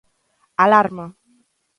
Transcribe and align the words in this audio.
¡Alarma! 0.63 1.05